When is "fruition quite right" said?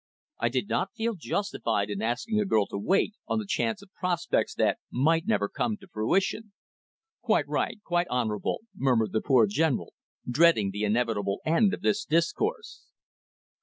5.87-7.77